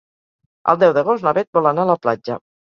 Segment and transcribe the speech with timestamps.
[0.73, 2.43] El deu d'agost na Beth vol anar a la platja.